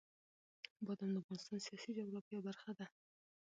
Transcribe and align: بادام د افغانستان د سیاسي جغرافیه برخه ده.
بادام 0.85 1.09
د 1.13 1.17
افغانستان 1.21 1.55
د 1.57 1.63
سیاسي 1.67 1.89
جغرافیه 1.97 2.45
برخه 2.47 2.71
ده. 2.79 2.85